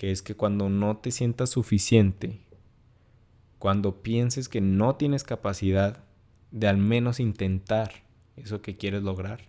que 0.00 0.12
es 0.12 0.22
que 0.22 0.34
cuando 0.34 0.70
no 0.70 0.96
te 0.96 1.10
sientas 1.10 1.50
suficiente, 1.50 2.40
cuando 3.58 4.00
pienses 4.00 4.48
que 4.48 4.62
no 4.62 4.96
tienes 4.96 5.24
capacidad 5.24 6.04
de 6.50 6.68
al 6.68 6.78
menos 6.78 7.20
intentar 7.20 7.92
eso 8.34 8.62
que 8.62 8.78
quieres 8.78 9.02
lograr, 9.02 9.42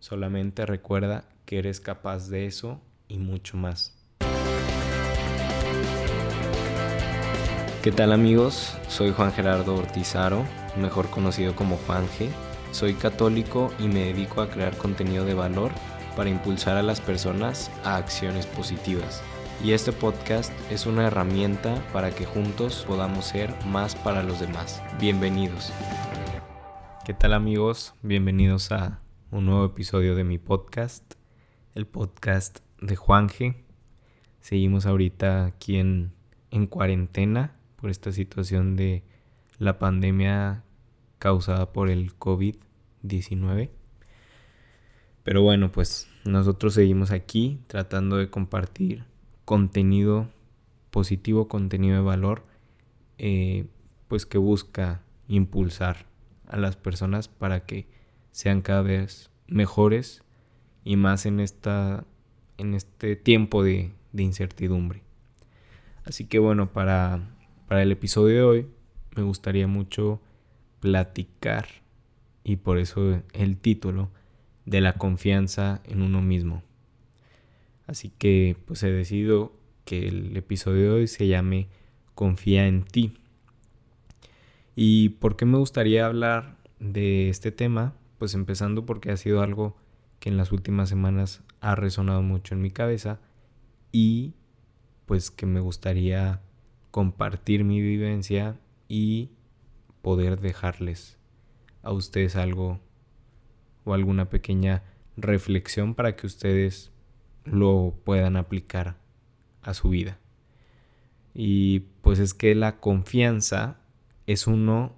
solamente 0.00 0.66
recuerda 0.66 1.24
que 1.46 1.60
eres 1.60 1.80
capaz 1.80 2.28
de 2.28 2.44
eso 2.44 2.82
y 3.08 3.16
mucho 3.16 3.56
más. 3.56 3.96
¿Qué 7.82 7.90
tal 7.90 8.12
amigos? 8.12 8.76
Soy 8.88 9.12
Juan 9.12 9.32
Gerardo 9.32 9.76
Ortizaro, 9.76 10.44
mejor 10.76 11.08
conocido 11.08 11.56
como 11.56 11.78
Juanje. 11.78 12.28
Soy 12.70 12.92
católico 12.92 13.72
y 13.78 13.88
me 13.88 14.12
dedico 14.12 14.42
a 14.42 14.50
crear 14.50 14.76
contenido 14.76 15.24
de 15.24 15.32
valor 15.32 15.72
para 16.16 16.28
impulsar 16.28 16.76
a 16.76 16.82
las 16.82 17.00
personas 17.00 17.70
a 17.82 17.96
acciones 17.96 18.46
positivas. 18.46 19.22
Y 19.62 19.72
este 19.72 19.92
podcast 19.92 20.52
es 20.70 20.84
una 20.84 21.06
herramienta 21.06 21.82
para 21.92 22.10
que 22.10 22.26
juntos 22.26 22.84
podamos 22.86 23.26
ser 23.26 23.54
más 23.66 23.94
para 23.94 24.22
los 24.22 24.40
demás. 24.40 24.82
Bienvenidos. 25.00 25.72
¿Qué 27.04 27.14
tal 27.14 27.32
amigos? 27.32 27.94
Bienvenidos 28.02 28.72
a 28.72 29.00
un 29.30 29.46
nuevo 29.46 29.64
episodio 29.64 30.14
de 30.16 30.24
mi 30.24 30.38
podcast, 30.38 31.14
el 31.74 31.86
podcast 31.86 32.58
de 32.80 32.96
Juanje. 32.96 33.64
Seguimos 34.40 34.84
ahorita 34.84 35.46
aquí 35.46 35.76
en, 35.76 36.12
en 36.50 36.66
cuarentena 36.66 37.56
por 37.76 37.90
esta 37.90 38.12
situación 38.12 38.76
de 38.76 39.02
la 39.58 39.78
pandemia 39.78 40.64
causada 41.18 41.72
por 41.72 41.88
el 41.88 42.18
COVID-19. 42.18 43.70
Pero 45.22 45.40
bueno, 45.40 45.72
pues 45.72 46.06
nosotros 46.24 46.74
seguimos 46.74 47.10
aquí 47.10 47.60
tratando 47.66 48.18
de 48.18 48.28
compartir 48.28 49.04
contenido 49.44 50.28
positivo, 50.90 51.48
contenido 51.48 51.96
de 51.96 52.02
valor, 52.02 52.44
eh, 53.18 53.66
pues 54.08 54.26
que 54.26 54.38
busca 54.38 55.02
impulsar 55.28 56.06
a 56.46 56.56
las 56.56 56.76
personas 56.76 57.28
para 57.28 57.66
que 57.66 57.86
sean 58.30 58.62
cada 58.62 58.82
vez 58.82 59.30
mejores 59.46 60.22
y 60.84 60.96
más 60.96 61.26
en, 61.26 61.40
esta, 61.40 62.04
en 62.58 62.74
este 62.74 63.16
tiempo 63.16 63.62
de, 63.62 63.92
de 64.12 64.22
incertidumbre. 64.22 65.02
Así 66.04 66.26
que 66.26 66.38
bueno, 66.38 66.70
para 66.72 67.34
para 67.66 67.82
el 67.82 67.92
episodio 67.92 68.34
de 68.34 68.42
hoy 68.42 68.66
me 69.16 69.22
gustaría 69.22 69.66
mucho 69.66 70.20
platicar, 70.80 71.66
y 72.42 72.56
por 72.56 72.78
eso 72.78 73.22
el 73.32 73.56
título, 73.56 74.10
de 74.66 74.80
la 74.80 74.94
confianza 74.94 75.80
en 75.84 76.02
uno 76.02 76.20
mismo. 76.20 76.62
Así 77.86 78.10
que 78.10 78.56
pues 78.66 78.82
he 78.82 78.90
decidido 78.90 79.52
que 79.84 80.08
el 80.08 80.36
episodio 80.36 80.82
de 80.82 80.90
hoy 80.90 81.06
se 81.06 81.26
llame 81.26 81.68
Confía 82.14 82.66
en 82.66 82.84
ti. 82.84 83.14
¿Y 84.76 85.10
por 85.10 85.36
qué 85.36 85.44
me 85.44 85.58
gustaría 85.58 86.06
hablar 86.06 86.56
de 86.80 87.28
este 87.28 87.52
tema? 87.52 87.94
Pues 88.18 88.34
empezando 88.34 88.86
porque 88.86 89.10
ha 89.10 89.16
sido 89.16 89.42
algo 89.42 89.76
que 90.20 90.30
en 90.30 90.36
las 90.36 90.52
últimas 90.52 90.88
semanas 90.88 91.42
ha 91.60 91.74
resonado 91.74 92.22
mucho 92.22 92.54
en 92.54 92.62
mi 92.62 92.70
cabeza 92.70 93.20
y 93.92 94.34
pues 95.06 95.30
que 95.30 95.46
me 95.46 95.60
gustaría 95.60 96.40
compartir 96.90 97.64
mi 97.64 97.80
vivencia 97.80 98.56
y 98.88 99.30
poder 100.00 100.40
dejarles 100.40 101.18
a 101.82 101.92
ustedes 101.92 102.36
algo 102.36 102.80
o 103.84 103.92
alguna 103.92 104.30
pequeña 104.30 104.82
reflexión 105.16 105.94
para 105.94 106.16
que 106.16 106.26
ustedes 106.26 106.93
lo 107.44 107.94
puedan 108.04 108.36
aplicar 108.36 108.96
a 109.62 109.74
su 109.74 109.88
vida. 109.88 110.18
Y 111.34 111.80
pues 112.02 112.18
es 112.18 112.34
que 112.34 112.54
la 112.54 112.78
confianza 112.80 113.78
es 114.26 114.46
uno, 114.46 114.94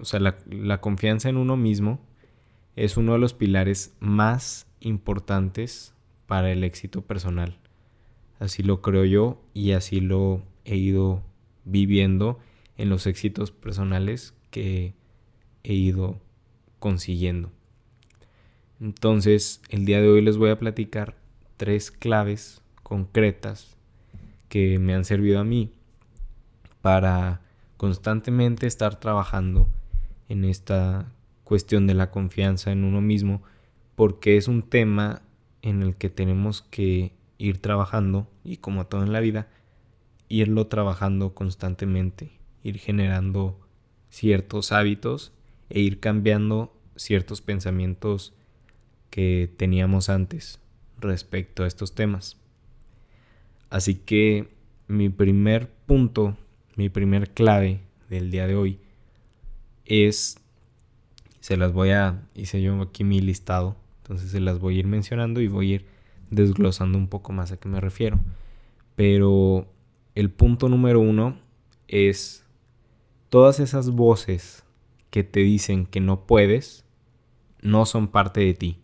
o 0.00 0.04
sea, 0.04 0.20
la, 0.20 0.38
la, 0.48 0.80
confianza 0.80 1.28
en 1.28 1.36
uno 1.36 1.56
mismo 1.56 2.00
es 2.76 2.96
uno 2.96 3.14
de 3.14 3.18
los 3.18 3.34
pilares 3.34 3.96
más 4.00 4.66
importantes 4.80 5.94
para 6.26 6.52
el 6.52 6.62
éxito 6.62 7.02
personal. 7.02 7.58
Así 8.38 8.62
lo 8.62 8.80
creo 8.80 9.04
yo 9.04 9.42
y 9.52 9.72
así 9.72 10.00
lo 10.00 10.42
he 10.64 10.76
ido 10.76 11.22
viviendo 11.64 12.38
en 12.76 12.88
los 12.88 13.06
éxitos 13.06 13.50
personales 13.50 14.34
que 14.50 14.94
he 15.64 15.74
ido 15.74 16.20
consiguiendo. 16.78 17.50
Entonces, 18.80 19.60
el 19.70 19.84
día 19.84 20.00
de 20.00 20.08
hoy 20.08 20.22
les 20.22 20.36
voy 20.36 20.50
a 20.50 20.58
platicar 20.58 21.16
tres 21.58 21.90
claves 21.90 22.62
concretas 22.82 23.76
que 24.48 24.78
me 24.78 24.94
han 24.94 25.04
servido 25.04 25.40
a 25.40 25.44
mí 25.44 25.72
para 26.80 27.42
constantemente 27.76 28.66
estar 28.66 28.98
trabajando 28.98 29.68
en 30.28 30.44
esta 30.44 31.12
cuestión 31.44 31.86
de 31.86 31.94
la 31.94 32.10
confianza 32.10 32.72
en 32.72 32.84
uno 32.84 33.00
mismo, 33.02 33.42
porque 33.94 34.36
es 34.36 34.48
un 34.48 34.62
tema 34.62 35.20
en 35.60 35.82
el 35.82 35.96
que 35.96 36.08
tenemos 36.08 36.62
que 36.62 37.12
ir 37.36 37.60
trabajando 37.60 38.26
y 38.44 38.58
como 38.58 38.86
todo 38.86 39.02
en 39.02 39.12
la 39.12 39.20
vida, 39.20 39.48
irlo 40.28 40.68
trabajando 40.68 41.34
constantemente, 41.34 42.30
ir 42.62 42.78
generando 42.78 43.58
ciertos 44.10 44.72
hábitos 44.72 45.32
e 45.70 45.80
ir 45.80 46.00
cambiando 46.00 46.74
ciertos 46.96 47.40
pensamientos 47.40 48.34
que 49.10 49.52
teníamos 49.56 50.08
antes 50.08 50.60
respecto 51.00 51.64
a 51.64 51.66
estos 51.66 51.94
temas. 51.94 52.36
Así 53.70 53.94
que 53.94 54.48
mi 54.86 55.08
primer 55.08 55.70
punto, 55.86 56.36
mi 56.76 56.88
primer 56.88 57.30
clave 57.30 57.80
del 58.08 58.30
día 58.30 58.46
de 58.46 58.56
hoy 58.56 58.80
es, 59.84 60.38
se 61.40 61.56
las 61.56 61.72
voy 61.72 61.90
a, 61.90 62.22
hice 62.34 62.62
yo 62.62 62.80
aquí 62.82 63.04
mi 63.04 63.20
listado, 63.20 63.76
entonces 64.02 64.30
se 64.30 64.40
las 64.40 64.58
voy 64.58 64.76
a 64.76 64.78
ir 64.80 64.86
mencionando 64.86 65.40
y 65.40 65.48
voy 65.48 65.72
a 65.72 65.74
ir 65.76 65.86
desglosando 66.30 66.98
un 66.98 67.08
poco 67.08 67.32
más 67.32 67.52
a 67.52 67.58
qué 67.58 67.68
me 67.68 67.80
refiero. 67.80 68.18
Pero 68.96 69.66
el 70.14 70.30
punto 70.30 70.68
número 70.68 71.00
uno 71.00 71.38
es 71.86 72.44
todas 73.28 73.60
esas 73.60 73.90
voces 73.90 74.64
que 75.10 75.24
te 75.24 75.40
dicen 75.40 75.86
que 75.86 76.00
no 76.00 76.26
puedes, 76.26 76.84
no 77.60 77.86
son 77.86 78.08
parte 78.08 78.40
de 78.40 78.54
ti 78.54 78.78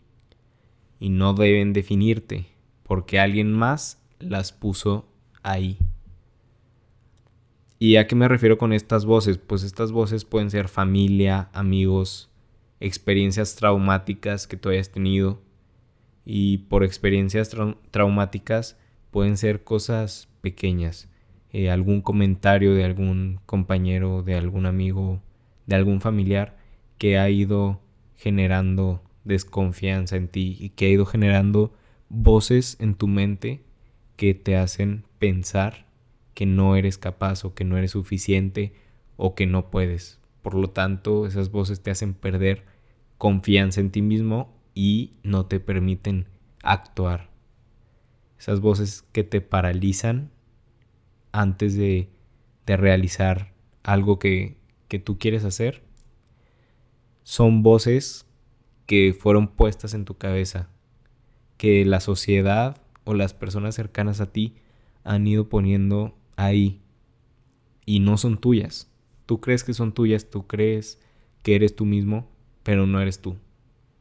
y 0.99 1.09
no 1.09 1.33
deben 1.33 1.73
definirte 1.73 2.47
porque 2.83 3.19
alguien 3.19 3.51
más 3.51 4.01
las 4.19 4.51
puso 4.51 5.07
ahí. 5.43 5.77
¿Y 7.79 7.97
a 7.97 8.07
qué 8.07 8.15
me 8.15 8.27
refiero 8.27 8.57
con 8.57 8.73
estas 8.73 9.05
voces? 9.05 9.37
Pues 9.37 9.63
estas 9.63 9.91
voces 9.91 10.23
pueden 10.23 10.49
ser 10.49 10.69
familia, 10.69 11.49
amigos, 11.53 12.29
experiencias 12.79 13.55
traumáticas 13.55 14.47
que 14.47 14.57
tú 14.57 14.69
hayas 14.69 14.91
tenido. 14.91 15.41
Y 16.25 16.59
por 16.69 16.83
experiencias 16.83 17.55
traumáticas 17.91 18.79
pueden 19.11 19.37
ser 19.37 19.63
cosas 19.63 20.29
pequeñas. 20.41 21.09
Eh, 21.51 21.69
algún 21.69 22.01
comentario 22.01 22.73
de 22.73 22.83
algún 22.83 23.39
compañero, 23.45 24.23
de 24.23 24.35
algún 24.35 24.65
amigo, 24.65 25.21
de 25.67 25.75
algún 25.75 26.01
familiar 26.01 26.57
que 26.97 27.17
ha 27.17 27.29
ido 27.29 27.81
generando 28.15 29.03
desconfianza 29.25 30.15
en 30.15 30.29
ti 30.29 30.55
y 30.59 30.69
que 30.69 30.85
ha 30.85 30.89
ido 30.89 31.05
generando 31.05 31.73
voces 32.09 32.77
en 32.79 32.95
tu 32.95 33.07
mente 33.07 33.63
que 34.15 34.33
te 34.33 34.55
hacen 34.55 35.03
pensar 35.19 35.87
que 36.33 36.45
no 36.45 36.75
eres 36.75 36.97
capaz 36.97 37.43
o 37.43 37.53
que 37.53 37.65
no 37.65 37.77
eres 37.77 37.91
suficiente 37.91 38.73
o 39.17 39.35
que 39.35 39.47
no 39.47 39.69
puedes. 39.69 40.19
Por 40.41 40.53
lo 40.53 40.69
tanto, 40.69 41.25
esas 41.25 41.51
voces 41.51 41.81
te 41.81 41.91
hacen 41.91 42.13
perder 42.13 42.65
confianza 43.17 43.81
en 43.81 43.91
ti 43.91 44.01
mismo 44.01 44.53
y 44.73 45.13
no 45.23 45.47
te 45.47 45.59
permiten 45.59 46.27
actuar. 46.61 47.29
Esas 48.37 48.59
voces 48.59 49.03
que 49.11 49.23
te 49.23 49.41
paralizan 49.41 50.31
antes 51.31 51.75
de, 51.75 52.09
realizar 52.67 53.53
algo 53.83 54.17
que, 54.17 54.57
que 54.87 54.97
tú 54.97 55.19
quieres 55.19 55.45
hacer, 55.45 55.83
son 57.23 57.61
voces 57.61 58.24
que 58.85 59.15
fueron 59.17 59.47
puestas 59.47 59.93
en 59.93 60.05
tu 60.05 60.17
cabeza, 60.17 60.69
que 61.57 61.85
la 61.85 61.99
sociedad 61.99 62.77
o 63.03 63.13
las 63.13 63.33
personas 63.33 63.75
cercanas 63.75 64.21
a 64.21 64.31
ti 64.31 64.55
han 65.03 65.25
ido 65.27 65.49
poniendo 65.49 66.15
ahí 66.35 66.81
y 67.85 67.99
no 67.99 68.17
son 68.17 68.37
tuyas. 68.37 68.91
Tú 69.25 69.41
crees 69.41 69.63
que 69.63 69.73
son 69.73 69.93
tuyas, 69.93 70.29
tú 70.29 70.47
crees 70.47 70.99
que 71.43 71.55
eres 71.55 71.75
tú 71.75 71.85
mismo, 71.85 72.29
pero 72.63 72.87
no 72.87 72.99
eres 72.99 73.21
tú. 73.21 73.37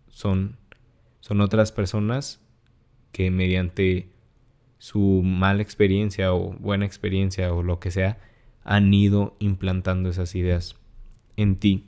Son, 0.09 0.57
son 1.21 1.41
otras 1.41 1.73
personas 1.73 2.41
que 3.13 3.31
mediante 3.31 4.09
su 4.79 5.23
mala 5.25 5.63
experiencia 5.63 6.35
o 6.35 6.53
buena 6.59 6.85
experiencia 6.85 7.55
o 7.55 7.63
lo 7.63 7.81
que 7.81 7.91
sea, 7.91 8.19
han 8.65 8.93
ido 8.93 9.37
implantando 9.39 10.11
esas 10.11 10.35
ideas 10.35 10.77
en 11.37 11.57
ti. 11.57 11.87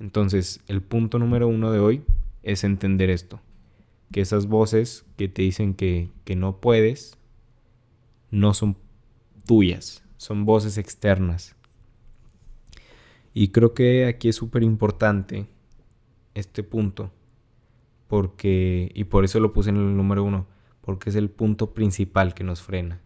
Entonces, 0.00 0.60
el 0.66 0.82
punto 0.82 1.18
número 1.18 1.48
uno 1.48 1.70
de 1.70 1.78
hoy 1.78 2.04
es 2.42 2.64
entender 2.64 3.10
esto, 3.10 3.40
que 4.12 4.20
esas 4.20 4.46
voces 4.46 5.04
que 5.16 5.28
te 5.28 5.42
dicen 5.42 5.74
que, 5.74 6.10
que 6.24 6.36
no 6.36 6.60
puedes 6.60 7.18
no 8.30 8.52
son 8.52 8.76
tuyas, 9.46 10.02
son 10.16 10.44
voces 10.44 10.78
externas. 10.78 11.56
Y 13.32 13.48
creo 13.48 13.74
que 13.74 14.06
aquí 14.06 14.28
es 14.28 14.36
súper 14.36 14.62
importante 14.62 15.46
este 16.34 16.62
punto, 16.62 17.12
porque, 18.08 18.90
y 18.94 19.04
por 19.04 19.24
eso 19.24 19.40
lo 19.40 19.52
puse 19.52 19.70
en 19.70 19.76
el 19.76 19.96
número 19.96 20.24
uno, 20.24 20.46
porque 20.80 21.10
es 21.10 21.16
el 21.16 21.30
punto 21.30 21.74
principal 21.74 22.34
que 22.34 22.44
nos 22.44 22.62
frena. 22.62 23.00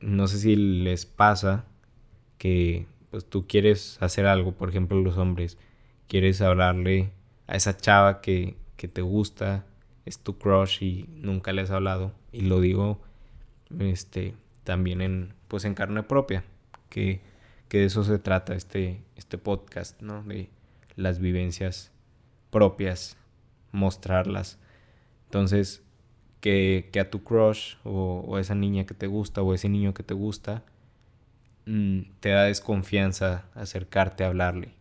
No 0.00 0.26
sé 0.26 0.38
si 0.38 0.56
les 0.56 1.06
pasa 1.06 1.64
que 2.38 2.86
pues 3.12 3.26
tú 3.26 3.46
quieres 3.46 3.98
hacer 4.00 4.24
algo, 4.24 4.52
por 4.52 4.70
ejemplo 4.70 4.98
los 4.98 5.18
hombres, 5.18 5.58
quieres 6.08 6.40
hablarle 6.40 7.12
a 7.46 7.56
esa 7.56 7.76
chava 7.76 8.22
que, 8.22 8.56
que 8.78 8.88
te 8.88 9.02
gusta, 9.02 9.66
es 10.06 10.18
tu 10.18 10.38
crush 10.38 10.82
y 10.82 11.10
nunca 11.10 11.52
le 11.52 11.60
has 11.60 11.70
hablado, 11.70 12.14
y 12.32 12.40
lo 12.40 12.58
digo 12.58 13.02
este, 13.78 14.34
también 14.64 15.02
en, 15.02 15.34
pues 15.48 15.66
en 15.66 15.74
carne 15.74 16.02
propia, 16.02 16.42
que, 16.88 17.20
que 17.68 17.80
de 17.80 17.84
eso 17.84 18.02
se 18.02 18.18
trata 18.18 18.54
este, 18.54 19.02
este 19.14 19.36
podcast, 19.36 20.00
¿no? 20.00 20.22
De 20.22 20.48
las 20.96 21.18
vivencias 21.18 21.92
propias, 22.48 23.18
mostrarlas. 23.72 24.58
Entonces, 25.26 25.82
que, 26.40 26.88
que 26.92 27.00
a 27.00 27.10
tu 27.10 27.22
crush 27.22 27.76
o, 27.84 28.36
a 28.36 28.40
esa 28.40 28.54
niña 28.54 28.86
que 28.86 28.94
te 28.94 29.06
gusta 29.06 29.42
o 29.42 29.52
ese 29.52 29.68
niño 29.68 29.92
que 29.92 30.02
te 30.02 30.14
gusta, 30.14 30.64
te 31.64 32.28
da 32.30 32.44
desconfianza 32.44 33.44
acercarte 33.54 34.24
a 34.24 34.28
hablarle. 34.28 34.74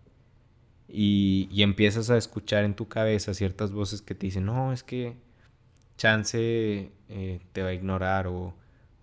Y, 0.88 1.48
y, 1.52 1.64
empiezas 1.64 2.10
a 2.10 2.18
escuchar 2.18 2.66
en 2.66 2.76
tu 2.76 2.88
cabeza 2.90 3.34
ciertas 3.34 3.72
voces 3.72 4.02
que 4.02 4.14
te 4.14 4.26
dicen, 4.26 4.46
no, 4.46 4.74
es 4.74 4.84
que 4.84 5.16
chance 5.96 6.92
eh, 7.10 7.40
te 7.54 7.64
va 7.64 7.70
a 7.70 7.74
ignorar 7.74 8.28
o, 8.28 8.54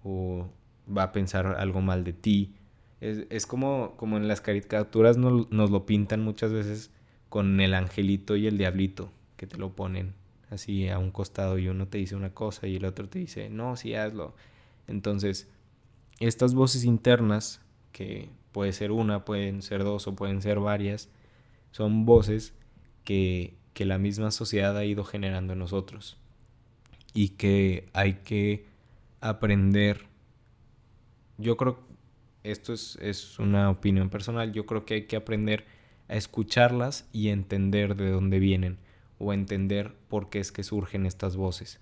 o 0.04 0.50
va 0.94 1.04
a 1.04 1.12
pensar 1.12 1.46
algo 1.46 1.80
mal 1.80 2.04
de 2.04 2.12
ti. 2.12 2.54
Es, 3.00 3.24
es 3.30 3.46
como, 3.46 3.94
como 3.96 4.16
en 4.16 4.28
las 4.28 4.40
caricaturas 4.40 5.16
nos, 5.16 5.50
nos, 5.50 5.70
lo 5.70 5.86
pintan 5.86 6.20
muchas 6.20 6.52
veces 6.52 6.90
con 7.28 7.60
el 7.60 7.72
angelito 7.72 8.36
y 8.36 8.46
el 8.46 8.58
diablito, 8.58 9.10
que 9.36 9.46
te 9.46 9.56
lo 9.56 9.74
ponen 9.74 10.14
así 10.50 10.88
a 10.88 10.98
un 10.98 11.10
costado 11.10 11.58
y 11.58 11.68
uno 11.68 11.86
te 11.88 11.98
dice 11.98 12.16
una 12.16 12.34
cosa 12.34 12.66
y 12.66 12.76
el 12.76 12.84
otro 12.84 13.08
te 13.08 13.20
dice, 13.20 13.48
no, 13.50 13.76
sí, 13.76 13.94
hazlo. 13.94 14.34
Entonces, 14.86 15.48
estas 16.20 16.54
voces 16.54 16.84
internas, 16.84 17.60
que 17.98 18.28
puede 18.52 18.72
ser 18.72 18.92
una, 18.92 19.24
pueden 19.24 19.60
ser 19.60 19.82
dos 19.82 20.06
o 20.06 20.14
pueden 20.14 20.40
ser 20.40 20.60
varias, 20.60 21.08
son 21.72 22.06
voces 22.06 22.54
que, 23.02 23.56
que 23.74 23.84
la 23.84 23.98
misma 23.98 24.30
sociedad 24.30 24.76
ha 24.76 24.84
ido 24.84 25.02
generando 25.02 25.54
en 25.54 25.58
nosotros 25.58 26.16
y 27.12 27.30
que 27.30 27.88
hay 27.94 28.20
que 28.22 28.66
aprender. 29.20 30.06
Yo 31.38 31.56
creo, 31.56 31.80
esto 32.44 32.72
es, 32.72 32.96
es 33.02 33.40
una 33.40 33.68
opinión 33.68 34.10
personal, 34.10 34.52
yo 34.52 34.64
creo 34.64 34.86
que 34.86 34.94
hay 34.94 35.06
que 35.06 35.16
aprender 35.16 35.64
a 36.06 36.14
escucharlas 36.14 37.08
y 37.12 37.30
entender 37.30 37.96
de 37.96 38.12
dónde 38.12 38.38
vienen 38.38 38.78
o 39.18 39.32
entender 39.32 39.96
por 40.06 40.30
qué 40.30 40.38
es 40.38 40.52
que 40.52 40.62
surgen 40.62 41.04
estas 41.04 41.34
voces. 41.34 41.80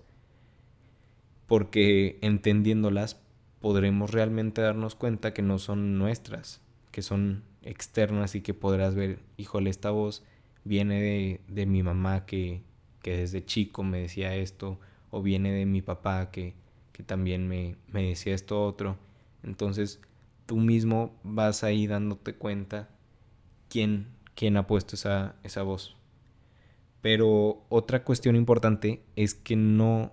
Porque 1.45 2.17
entendiéndolas 2.21 3.21
podremos 3.67 4.11
realmente 4.11 4.61
darnos 4.61 4.95
cuenta 4.95 5.33
que 5.33 5.41
no 5.41 5.59
son 5.59 5.97
nuestras, 5.97 6.61
que 6.91 7.01
son 7.01 7.43
externas 7.61 8.33
y 8.35 8.41
que 8.41 8.53
podrás 8.53 8.95
ver, 8.95 9.19
híjole, 9.35 9.69
esta 9.69 9.91
voz 9.91 10.23
viene 10.63 11.39
de, 11.47 11.65
mi 11.65 11.83
mamá 11.83 12.25
que, 12.25 12.61
que 13.01 13.17
desde 13.17 13.43
chico 13.43 13.83
me 13.83 13.99
decía 13.99 14.35
esto, 14.35 14.79
o 15.11 15.21
viene 15.21 15.51
de 15.51 15.65
mi 15.65 15.81
papá 15.81 16.31
que 16.31 16.53
que 16.97 17.03
también 17.03 17.47
me, 17.47 17.75
me 17.89 18.01
decía 18.01 18.33
esto 18.33 18.65
otro. 18.65 18.97
Entonces 19.43 20.01
tú 20.47 20.57
mismo 20.57 21.15
vas 21.23 21.63
ahí 21.63 21.85
dándote 21.85 22.33
cuenta 22.33 22.89
quién, 23.69 24.07
quién 24.33 24.57
ha 24.57 24.65
puesto 24.65 24.95
esa, 24.95 25.35
esa 25.43 25.61
voz. 25.61 25.95
Pero 27.01 27.63
otra 27.69 28.03
cuestión 28.03 28.35
importante 28.35 29.03
es 29.15 29.35
que 29.35 29.55
no, 29.55 30.11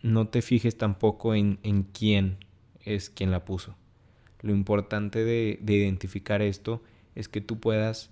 no 0.00 0.28
te 0.28 0.40
fijes 0.40 0.78
tampoco 0.78 1.34
en, 1.34 1.58
en 1.62 1.82
quién 1.82 2.38
es 2.84 3.10
quien 3.10 3.30
la 3.30 3.44
puso. 3.44 3.76
Lo 4.40 4.52
importante 4.52 5.24
de, 5.24 5.58
de 5.62 5.74
identificar 5.74 6.42
esto 6.42 6.82
es 7.14 7.28
que 7.28 7.40
tú 7.40 7.60
puedas 7.60 8.10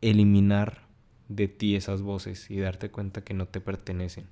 eliminar 0.00 0.86
de 1.28 1.48
ti 1.48 1.76
esas 1.76 2.02
voces 2.02 2.50
y 2.50 2.58
darte 2.58 2.90
cuenta 2.90 3.24
que 3.24 3.34
no 3.34 3.46
te 3.46 3.60
pertenecen 3.60 4.26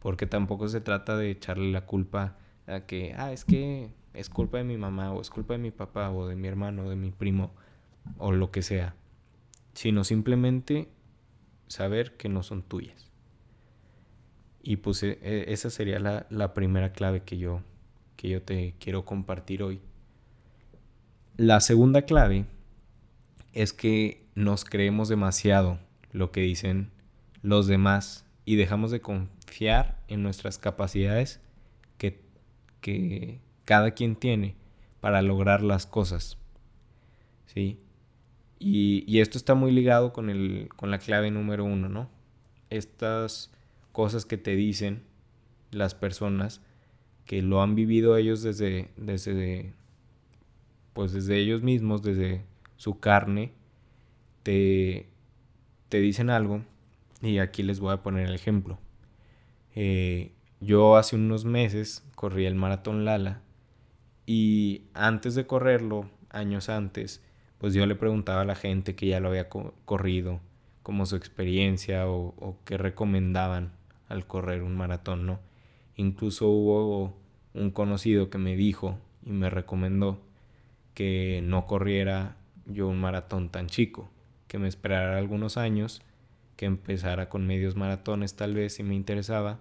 porque 0.00 0.26
tampoco 0.26 0.68
se 0.68 0.80
trata 0.80 1.16
de 1.16 1.30
echarle 1.30 1.70
la 1.70 1.86
culpa 1.86 2.36
a 2.66 2.80
que, 2.80 3.14
ah, 3.16 3.32
es 3.32 3.44
que 3.44 3.90
es 4.14 4.28
culpa 4.28 4.58
de 4.58 4.64
mi 4.64 4.76
mamá 4.76 5.12
o 5.12 5.20
es 5.20 5.30
culpa 5.30 5.54
de 5.54 5.58
mi 5.58 5.70
papá 5.70 6.10
o 6.10 6.26
de 6.26 6.36
mi 6.36 6.48
hermano 6.48 6.86
o 6.86 6.90
de 6.90 6.96
mi 6.96 7.10
primo 7.10 7.52
o 8.18 8.32
lo 8.32 8.50
que 8.50 8.62
sea, 8.62 8.96
sino 9.74 10.04
simplemente 10.04 10.88
saber 11.68 12.16
que 12.16 12.28
no 12.28 12.42
son 12.42 12.62
tuyas. 12.62 13.10
Y 14.62 14.76
pues 14.76 15.02
e, 15.02 15.18
e, 15.22 15.52
esa 15.52 15.70
sería 15.70 15.98
la, 16.00 16.26
la 16.30 16.54
primera 16.54 16.92
clave 16.92 17.22
que 17.22 17.38
yo, 17.38 17.62
que 18.20 18.28
yo 18.28 18.42
te 18.42 18.74
quiero 18.78 19.06
compartir 19.06 19.62
hoy. 19.62 19.80
La 21.38 21.60
segunda 21.60 22.02
clave 22.02 22.44
es 23.54 23.72
que 23.72 24.26
nos 24.34 24.66
creemos 24.66 25.08
demasiado 25.08 25.78
lo 26.12 26.30
que 26.30 26.42
dicen 26.42 26.90
los 27.40 27.66
demás 27.66 28.26
y 28.44 28.56
dejamos 28.56 28.90
de 28.90 29.00
confiar 29.00 30.04
en 30.06 30.22
nuestras 30.22 30.58
capacidades 30.58 31.40
que, 31.96 32.20
que 32.82 33.40
cada 33.64 33.92
quien 33.92 34.16
tiene 34.16 34.54
para 35.00 35.22
lograr 35.22 35.62
las 35.62 35.86
cosas. 35.86 36.36
¿Sí? 37.46 37.80
Y, 38.58 39.02
y, 39.06 39.20
esto 39.20 39.38
está 39.38 39.54
muy 39.54 39.72
ligado 39.72 40.12
con, 40.12 40.28
el, 40.28 40.68
con 40.76 40.90
la 40.90 40.98
clave 40.98 41.30
número 41.30 41.64
uno, 41.64 41.88
¿no? 41.88 42.10
Estas 42.68 43.50
cosas 43.92 44.26
que 44.26 44.36
te 44.36 44.56
dicen 44.56 45.04
las 45.70 45.94
personas 45.94 46.60
que 47.30 47.42
lo 47.42 47.62
han 47.62 47.76
vivido 47.76 48.16
ellos 48.16 48.42
desde, 48.42 48.88
desde, 48.96 49.72
pues 50.94 51.12
desde 51.12 51.38
ellos 51.38 51.62
mismos, 51.62 52.02
desde 52.02 52.42
su 52.76 52.98
carne, 52.98 53.52
te, 54.42 55.06
te 55.88 56.00
dicen 56.00 56.28
algo 56.28 56.64
y 57.22 57.38
aquí 57.38 57.62
les 57.62 57.78
voy 57.78 57.92
a 57.92 58.02
poner 58.02 58.26
el 58.26 58.34
ejemplo. 58.34 58.80
Eh, 59.76 60.32
yo 60.58 60.96
hace 60.96 61.14
unos 61.14 61.44
meses 61.44 62.04
corrí 62.16 62.46
el 62.46 62.56
maratón 62.56 63.04
Lala 63.04 63.42
y 64.26 64.86
antes 64.92 65.36
de 65.36 65.46
correrlo, 65.46 66.10
años 66.30 66.68
antes, 66.68 67.22
pues 67.58 67.74
yo 67.74 67.86
le 67.86 67.94
preguntaba 67.94 68.40
a 68.40 68.44
la 68.44 68.56
gente 68.56 68.96
que 68.96 69.06
ya 69.06 69.20
lo 69.20 69.28
había 69.28 69.48
corrido, 69.48 70.40
como 70.82 71.06
su 71.06 71.14
experiencia 71.14 72.08
o, 72.08 72.34
o 72.40 72.56
qué 72.64 72.76
recomendaban 72.76 73.70
al 74.08 74.26
correr 74.26 74.64
un 74.64 74.74
maratón, 74.76 75.26
¿no? 75.26 75.38
Incluso 75.94 76.48
hubo 76.48 77.19
un 77.54 77.70
conocido 77.70 78.30
que 78.30 78.38
me 78.38 78.56
dijo 78.56 78.98
y 79.24 79.30
me 79.30 79.50
recomendó 79.50 80.20
que 80.94 81.40
no 81.44 81.66
corriera 81.66 82.36
yo 82.66 82.88
un 82.88 83.00
maratón 83.00 83.50
tan 83.50 83.66
chico, 83.66 84.10
que 84.48 84.58
me 84.58 84.68
esperara 84.68 85.18
algunos 85.18 85.56
años 85.56 86.02
que 86.56 86.66
empezara 86.66 87.28
con 87.28 87.46
medios 87.46 87.74
maratones 87.76 88.36
tal 88.36 88.54
vez 88.54 88.74
si 88.74 88.82
me 88.82 88.94
interesaba, 88.94 89.60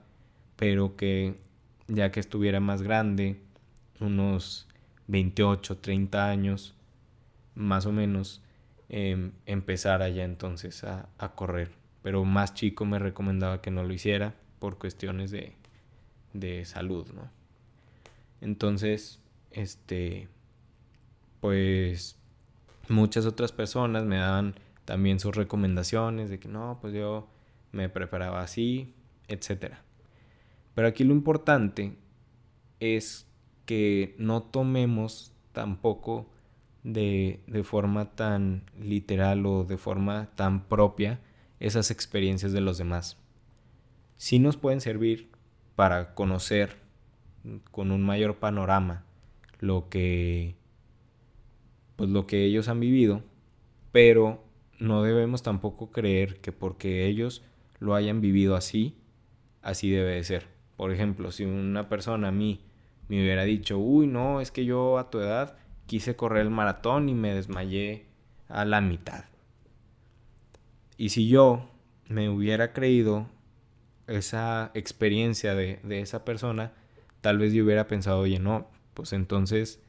pero 0.58 0.96
que 0.98 1.40
ya 1.88 2.12
que 2.12 2.20
estuviera 2.20 2.60
más 2.60 2.82
grande, 2.82 3.40
unos 4.00 4.68
28, 5.08 5.78
30 5.78 6.30
años, 6.30 6.76
más 7.56 7.86
o 7.86 7.92
menos, 7.92 8.42
eh, 8.90 9.32
empezara 9.46 10.10
ya 10.10 10.24
entonces 10.24 10.84
a, 10.84 11.10
a, 11.18 11.30
correr. 11.36 11.72
Pero 12.04 12.26
más 12.26 12.54
chico 12.54 12.86
me 12.86 13.00
recomendaba 13.00 13.62
que 13.62 13.72
no 13.72 13.84
lo 13.84 13.94
hiciera 13.94 14.36
por 14.60 14.78
cuestiones 14.78 15.32
de, 15.32 15.54
de 16.34 16.66
salud, 16.66 17.08
¿no? 17.14 17.39
Entonces, 18.42 19.20
este, 19.52 20.28
pues 21.40 22.18
muchas 22.88 23.26
otras 23.26 23.52
personas 23.52 24.06
me 24.06 24.18
daban 24.18 24.56
también 24.86 25.20
sus 25.20 25.36
recomendaciones 25.36 26.30
de 26.30 26.40
que 26.40 26.48
no, 26.48 26.80
pues 26.82 26.94
yo 26.94 27.28
me 27.72 27.90
preparaba 27.90 28.42
así, 28.42 28.94
etc. 29.28 29.74
Pero 30.76 30.88
aquí 30.88 31.04
lo 31.04 31.14
importante 31.14 31.96
es 32.80 33.28
que 33.66 34.16
no 34.18 34.42
tomemos 34.42 35.34
tampoco 35.52 36.30
de, 36.84 37.44
de 37.48 37.64
forma 37.64 38.16
tan 38.16 38.64
literal 38.80 39.46
o 39.46 39.64
de 39.64 39.78
forma 39.78 40.30
tan 40.36 40.68
propia 40.68 41.20
esas 41.60 41.92
experiencias 41.92 42.52
de 42.52 42.62
los 42.62 42.78
demás. 42.78 43.18
Sí 44.18 44.40
nos 44.40 44.58
pueden 44.58 44.82
servir 44.82 45.30
para 45.76 46.16
conocer 46.16 46.78
con 47.72 47.92
un 47.92 48.02
mayor 48.02 48.36
panorama 48.36 49.06
lo 49.60 49.90
que 49.90 50.56
pues 51.96 52.10
lo 52.10 52.28
que 52.28 52.46
ellos 52.46 52.70
han 52.70 52.80
vivido, 52.80 53.24
pero 53.92 54.42
no 54.80 55.04
debemos 55.04 55.44
tampoco 55.44 55.92
creer 55.92 56.38
que 56.40 56.54
porque 56.54 57.08
ellos 57.08 57.44
lo 57.80 57.94
hayan 57.94 58.22
vivido 58.22 58.56
así, 58.56 58.96
así 59.62 59.90
debe 59.90 60.16
de 60.16 60.24
ser. 60.24 60.48
Por 60.78 60.94
ejemplo, 60.94 61.32
si 61.32 61.44
una 61.44 61.90
persona 61.90 62.30
a 62.30 62.32
mí 62.32 62.62
me 63.10 63.22
hubiera 63.22 63.44
dicho, 63.44 63.78
uy, 63.78 64.08
no, 64.08 64.40
es 64.40 64.52
que 64.52 64.64
yo 64.64 64.98
a 64.98 65.10
tu 65.10 65.20
edad 65.20 65.58
quise 65.88 66.16
correr 66.16 66.44
el 66.44 66.52
maratón 66.52 67.10
y 67.10 67.16
me 67.16 67.34
desmayé 67.34 68.06
a 68.48 68.64
la 68.64 68.80
mitad. 68.80 69.26
Y 70.96 71.10
si 71.10 71.28
yo 71.28 71.70
me 72.08 72.30
hubiera 72.30 72.72
creído 72.72 73.28
esa 74.08 74.72
experiencia 74.74 75.56
de, 75.56 75.80
esa 76.02 76.26
persona, 76.26 76.74
tal 77.22 77.38
vez 77.38 77.54
yo 77.54 77.64
hubiera 77.64 77.88
pensado, 77.88 78.20
oye, 78.20 78.40
no, 78.40 78.68
pues 78.94 79.14
entonces 79.14 79.82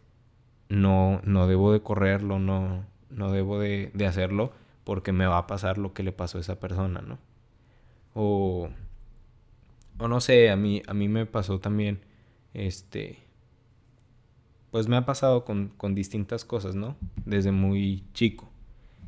no, 0.69 1.21
no 1.25 1.47
debo 1.47 1.73
de 1.73 1.83
correrlo, 1.83 2.39
no, 2.39 2.85
no 3.11 3.33
debo 3.33 3.59
de, 3.59 3.91
de 3.95 4.07
hacerlo 4.07 4.53
porque 4.85 5.13
me 5.13 5.27
va 5.27 5.39
a 5.39 5.47
pasar 5.47 5.79
lo 5.79 5.93
que 5.93 6.03
le 6.03 6.13
pasó 6.13 6.39
a 6.39 6.41
esa 6.41 6.59
persona, 6.59 7.01
¿no? 7.01 7.19
O, 8.15 8.69
o 9.99 10.09
no 10.09 10.21
sé, 10.21 10.51
a 10.51 10.57
mí, 10.57 10.83
a 10.87 10.95
mí 10.95 11.09
me 11.09 11.27
pasó 11.27 11.61
también, 11.61 12.01
este, 12.55 13.19
pues 14.71 14.89
me 14.89 14.97
ha 14.97 15.05
pasado 15.07 15.45
con, 15.45 15.69
con 15.77 15.95
distintas 15.95 16.45
cosas, 16.45 16.75
¿no? 16.75 16.97
Desde 17.25 17.53
muy 17.53 18.05
chico, 18.15 18.49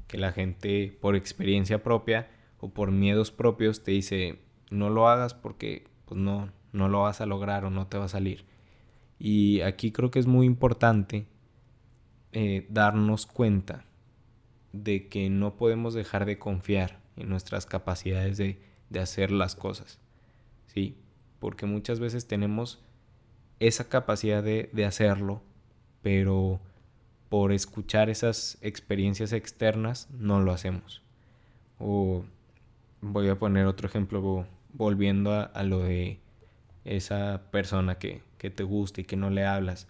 que 0.08 0.18
la 0.18 0.32
gente 0.32 0.96
por 1.00 1.16
experiencia 1.16 1.82
propia 1.82 2.28
o 2.60 2.68
por 2.70 2.90
miedos 2.90 3.30
propios 3.30 3.82
te 3.82 3.92
dice, 3.92 4.38
no 4.70 4.90
lo 4.90 5.08
hagas 5.08 5.34
porque 5.34 5.88
pues 6.04 6.20
no, 6.20 6.50
no 6.72 6.88
lo 6.88 7.02
vas 7.02 7.20
a 7.20 7.26
lograr 7.26 7.64
o 7.64 7.70
no 7.70 7.86
te 7.86 7.98
va 7.98 8.06
a 8.06 8.08
salir. 8.08 8.44
Y 9.18 9.60
aquí 9.60 9.92
creo 9.92 10.10
que 10.10 10.18
es 10.18 10.26
muy 10.26 10.46
importante 10.46 11.26
eh, 12.32 12.66
darnos 12.70 13.26
cuenta 13.26 13.84
de 14.72 15.08
que 15.08 15.30
no 15.30 15.56
podemos 15.56 15.94
dejar 15.94 16.24
de 16.24 16.38
confiar 16.38 17.00
en 17.16 17.28
nuestras 17.28 17.66
capacidades 17.66 18.38
de, 18.38 18.60
de 18.90 19.00
hacer 19.00 19.30
las 19.30 19.54
cosas. 19.54 20.00
¿Sí? 20.66 20.96
Porque 21.38 21.66
muchas 21.66 22.00
veces 22.00 22.26
tenemos 22.26 22.82
esa 23.60 23.88
capacidad 23.88 24.42
de, 24.42 24.70
de 24.72 24.84
hacerlo, 24.84 25.42
pero 26.00 26.60
por 27.28 27.52
escuchar 27.52 28.10
esas 28.10 28.58
experiencias 28.60 29.32
externas 29.32 30.10
no 30.10 30.40
lo 30.40 30.52
hacemos. 30.52 31.02
O 31.78 32.24
voy 33.00 33.28
a 33.28 33.38
poner 33.38 33.66
otro 33.66 33.88
ejemplo 33.88 34.46
volviendo 34.72 35.32
a, 35.32 35.62
lo 35.64 35.80
de 35.80 36.20
esa 36.84 37.42
persona 37.50 37.98
que, 37.98 38.22
que, 38.38 38.50
te 38.50 38.62
gusta 38.62 39.00
y 39.00 39.04
que 39.04 39.16
no 39.16 39.30
le 39.30 39.44
hablas. 39.44 39.88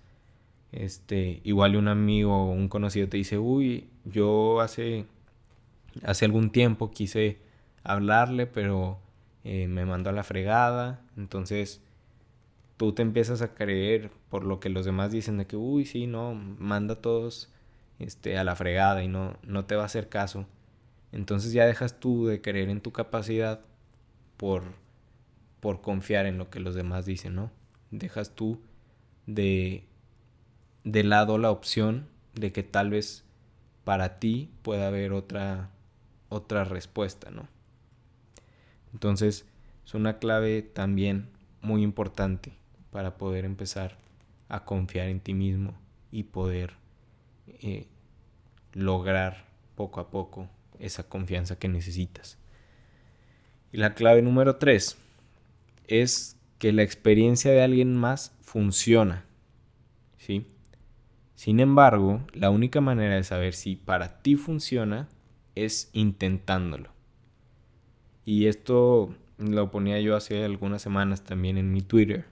Este, 0.72 1.40
igual 1.44 1.76
un 1.76 1.88
amigo 1.88 2.34
o 2.34 2.52
un 2.52 2.68
conocido 2.68 3.08
te 3.08 3.18
dice, 3.18 3.38
uy, 3.38 3.88
yo 4.04 4.61
hace, 4.61 5.06
hace 6.04 6.25
algún 6.25 6.50
tiempo 6.50 6.90
quise 6.90 7.38
hablarle, 7.84 8.46
pero 8.46 8.99
eh, 9.44 9.68
me 9.68 9.84
mandó 9.84 10.11
a 10.11 10.12
la 10.12 10.25
fregada. 10.25 11.00
Entonces 11.16 11.80
tú 12.76 12.92
te 12.92 13.02
empiezas 13.02 13.42
a 13.42 13.54
creer 13.54 14.11
por 14.30 14.44
lo 14.44 14.61
que 14.61 14.68
los 14.68 14.84
demás 14.84 15.12
dicen 15.12 15.38
de 15.38 15.46
que, 15.46 15.56
uy, 15.56 15.84
sí, 15.84 16.06
no, 16.06 16.34
manda 16.34 16.94
a 16.94 17.00
todos 17.00 17.50
este, 17.99 18.38
a 18.38 18.44
la 18.44 18.56
fregada 18.56 19.02
y 19.04 19.08
no, 19.08 19.37
no 19.42 19.64
te 19.66 19.76
va 19.76 19.82
a 19.82 19.87
hacer 19.87 20.08
caso. 20.08 20.46
Entonces 21.12 21.52
ya 21.52 21.66
dejas 21.66 22.00
tú 22.00 22.26
de 22.26 22.40
creer 22.40 22.70
en 22.70 22.80
tu 22.80 22.92
capacidad 22.92 23.61
por, 24.37 24.64
por 25.62 25.81
confiar 25.81 26.26
en 26.26 26.38
lo 26.38 26.50
que 26.50 26.59
los 26.59 26.75
demás 26.75 27.07
dicen, 27.07 27.37
¿no? 27.37 27.52
Dejas 27.92 28.35
tú 28.35 28.61
de, 29.28 29.85
de 30.83 31.04
lado 31.04 31.38
la 31.38 31.52
opción 31.52 32.09
de 32.35 32.50
que 32.50 32.64
tal 32.64 32.90
vez 32.90 33.25
para 33.85 34.19
ti 34.19 34.50
pueda 34.62 34.88
haber 34.88 35.12
otra, 35.12 35.71
otra 36.28 36.64
respuesta, 36.64 37.31
¿no? 37.31 37.47
Entonces, 38.92 39.47
es 39.87 39.95
una 39.95 40.19
clave 40.19 40.62
también 40.62 41.28
muy 41.61 41.85
importante 41.85 42.54
para 42.90 43.16
poder 43.16 43.45
empezar 43.45 43.99
a 44.49 44.64
confiar 44.64 45.07
en 45.11 45.21
ti 45.21 45.33
mismo 45.33 45.75
y 46.11 46.25
poder 46.25 46.73
eh, 47.47 47.87
lograr 48.73 49.45
poco 49.76 50.00
a 50.00 50.11
poco 50.11 50.49
esa 50.81 51.04
confianza 51.04 51.57
que 51.57 51.69
necesitas. 51.69 52.37
Y 53.71 53.76
la 53.76 53.95
clave 53.95 54.23
número 54.23 54.57
tres 54.57 54.99
es 55.92 56.40
que 56.58 56.72
la 56.72 56.82
experiencia 56.82 57.50
de 57.52 57.62
alguien 57.62 57.94
más 57.94 58.34
funciona. 58.40 59.26
¿Sí? 60.16 60.46
Sin 61.34 61.61
embargo, 61.61 62.22
la 62.32 62.50
única 62.50 62.80
manera 62.80 63.16
de 63.16 63.25
saber 63.25 63.52
si 63.52 63.76
para 63.76 64.22
ti 64.22 64.37
funciona 64.37 65.08
es 65.54 65.90
intentándolo. 65.92 66.90
Y 68.25 68.46
esto 68.46 69.14
lo 69.38 69.70
ponía 69.70 70.00
yo 70.00 70.16
hace 70.16 70.44
algunas 70.44 70.80
semanas 70.80 71.25
también 71.25 71.58
en 71.58 71.72
mi 71.72 71.82
Twitter. 71.82 72.25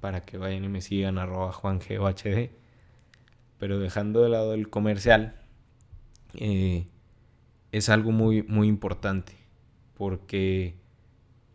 Para 0.00 0.22
que 0.22 0.38
vayan 0.38 0.64
y 0.64 0.68
me 0.68 0.80
sigan 0.80 1.18
arroba 1.18 1.52
juangohd. 1.52 2.50
Pero 3.58 3.78
dejando 3.78 4.22
de 4.22 4.28
lado 4.28 4.54
el 4.54 4.70
comercial, 4.70 5.36
eh, 6.34 6.86
es 7.70 7.88
algo 7.88 8.12
muy, 8.12 8.42
muy 8.44 8.68
importante 8.68 9.34
porque 9.94 10.81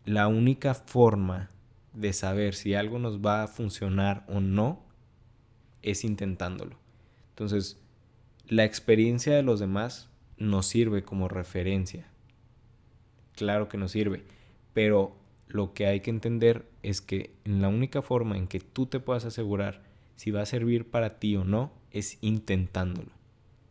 la 0.08 0.26
única 0.26 0.72
forma 0.72 1.50
de 1.92 2.14
saber 2.14 2.54
si 2.54 2.72
algo 2.72 2.98
nos 2.98 3.20
va 3.20 3.42
a 3.42 3.46
funcionar 3.46 4.24
o 4.26 4.40
no 4.40 4.82
es 5.82 6.02
intentándolo. 6.02 6.78
Entonces, 7.28 7.78
la 8.48 8.64
experiencia 8.64 9.34
de 9.34 9.42
los 9.42 9.60
demás 9.60 10.08
nos 10.38 10.66
sirve 10.66 11.02
como 11.02 11.28
referencia. 11.28 12.08
Claro 13.36 13.68
que 13.68 13.76
nos 13.76 13.92
sirve, 13.92 14.24
pero 14.72 15.14
lo 15.46 15.74
que 15.74 15.86
hay 15.86 16.00
que 16.00 16.08
entender 16.08 16.64
es 16.82 17.02
que 17.02 17.34
la 17.44 17.68
única 17.68 18.00
forma 18.00 18.38
en 18.38 18.48
que 18.48 18.60
tú 18.60 18.86
te 18.86 19.00
puedas 19.00 19.26
asegurar 19.26 19.82
si 20.16 20.30
va 20.30 20.40
a 20.40 20.46
servir 20.46 20.90
para 20.90 21.18
ti 21.18 21.36
o 21.36 21.44
no 21.44 21.70
es 21.90 22.16
intentándolo. 22.22 23.10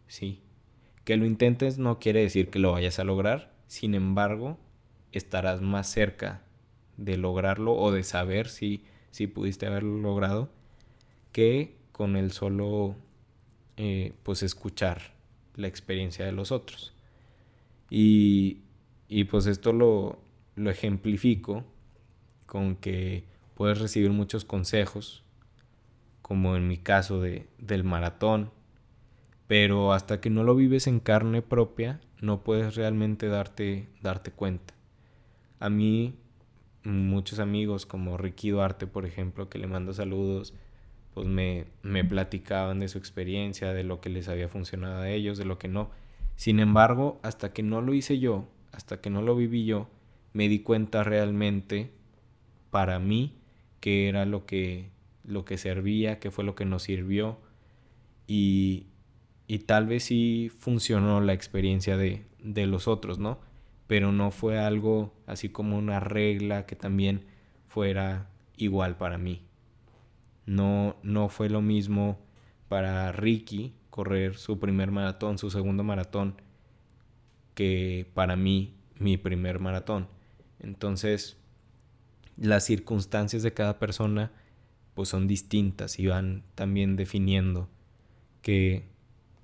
Sí. 0.07 0.41
Que 1.03 1.17
lo 1.17 1.25
intentes 1.25 1.79
no 1.79 1.97
quiere 1.97 2.21
decir 2.21 2.51
que 2.51 2.59
lo 2.59 2.73
vayas 2.73 2.99
a 2.99 3.03
lograr, 3.03 3.55
sin 3.65 3.95
embargo, 3.95 4.59
estarás 5.17 5.61
más 5.61 5.89
cerca 5.89 6.41
de 6.97 7.17
lograrlo 7.17 7.75
o 7.75 7.91
de 7.91 8.03
saber 8.03 8.47
si, 8.49 8.83
si 9.11 9.27
pudiste 9.27 9.67
haberlo 9.67 9.97
logrado 9.97 10.49
que 11.31 11.75
con 11.91 12.15
el 12.15 12.31
solo 12.31 12.95
eh, 13.77 14.13
pues 14.23 14.43
escuchar 14.43 15.13
la 15.55 15.67
experiencia 15.67 16.25
de 16.25 16.31
los 16.31 16.51
otros. 16.51 16.93
Y, 17.89 18.59
y 19.07 19.25
pues 19.25 19.45
esto 19.45 19.73
lo, 19.73 20.19
lo 20.55 20.69
ejemplifico 20.69 21.63
con 22.45 22.75
que 22.75 23.23
puedes 23.55 23.79
recibir 23.79 24.11
muchos 24.11 24.45
consejos, 24.45 25.23
como 26.21 26.55
en 26.55 26.67
mi 26.67 26.77
caso 26.77 27.21
de, 27.21 27.47
del 27.57 27.83
maratón, 27.83 28.51
pero 29.47 29.93
hasta 29.93 30.19
que 30.19 30.29
no 30.29 30.43
lo 30.43 30.55
vives 30.55 30.87
en 30.87 30.99
carne 30.99 31.41
propia, 31.41 32.01
no 32.21 32.43
puedes 32.43 32.75
realmente 32.75 33.27
darte, 33.27 33.87
darte 34.01 34.31
cuenta. 34.31 34.73
A 35.59 35.69
mí, 35.69 36.15
muchos 36.83 37.39
amigos 37.39 37.85
como 37.85 38.17
Ricky 38.17 38.51
Duarte, 38.51 38.87
por 38.87 39.05
ejemplo, 39.05 39.49
que 39.49 39.59
le 39.59 39.67
mando 39.67 39.93
saludos, 39.93 40.53
pues 41.13 41.27
me, 41.27 41.65
me 41.81 42.03
platicaban 42.03 42.79
de 42.79 42.87
su 42.87 42.97
experiencia, 42.97 43.73
de 43.73 43.83
lo 43.83 44.01
que 44.01 44.09
les 44.09 44.27
había 44.27 44.49
funcionado 44.49 45.01
a 45.01 45.09
ellos, 45.09 45.37
de 45.37 45.45
lo 45.45 45.57
que 45.57 45.67
no. 45.67 45.89
Sin 46.35 46.59
embargo, 46.59 47.19
hasta 47.23 47.53
que 47.53 47.63
no 47.63 47.81
lo 47.81 47.93
hice 47.93 48.19
yo, 48.19 48.47
hasta 48.71 49.01
que 49.01 49.09
no 49.09 49.21
lo 49.21 49.35
viví 49.35 49.65
yo, 49.65 49.89
me 50.33 50.47
di 50.47 50.59
cuenta 50.59 51.03
realmente 51.03 51.91
para 52.69 52.99
mí 52.99 53.33
qué 53.79 54.07
era 54.07 54.25
lo 54.25 54.45
que, 54.45 54.91
lo 55.23 55.45
que 55.45 55.57
servía, 55.57 56.19
qué 56.19 56.29
fue 56.29 56.43
lo 56.43 56.53
que 56.53 56.65
nos 56.65 56.83
sirvió 56.83 57.39
y, 58.27 58.85
y 59.47 59.59
tal 59.59 59.87
vez 59.87 60.03
sí 60.03 60.51
funcionó 60.55 61.21
la 61.21 61.33
experiencia 61.33 61.97
de, 61.97 62.25
de 62.39 62.67
los 62.67 62.87
otros, 62.87 63.17
¿no? 63.17 63.39
Pero 63.87 64.11
no 64.11 64.31
fue 64.31 64.59
algo 64.59 65.13
así 65.25 65.49
como 65.49 65.77
una 65.77 65.99
regla 65.99 66.65
que 66.65 66.75
también 66.75 67.25
fuera 67.67 68.29
igual 68.57 68.97
para 68.97 69.17
mí. 69.17 69.41
No, 70.45 70.97
no 71.03 71.29
fue 71.29 71.49
lo 71.49 71.61
mismo 71.61 72.19
para 72.67 73.11
Ricky 73.11 73.73
correr 73.89 74.35
su 74.35 74.59
primer 74.59 74.91
maratón, 74.91 75.37
su 75.37 75.49
segundo 75.49 75.83
maratón, 75.83 76.35
que 77.55 78.09
para 78.13 78.35
mí 78.35 78.75
mi 78.99 79.17
primer 79.17 79.59
maratón. 79.59 80.07
Entonces, 80.59 81.37
las 82.35 82.65
circunstancias 82.65 83.43
de 83.43 83.53
cada 83.53 83.79
persona 83.79 84.31
pues 84.93 85.09
son 85.09 85.27
distintas 85.27 85.99
y 85.99 86.07
van 86.07 86.43
también 86.55 86.95
definiendo 86.95 87.69
qué, 88.41 88.87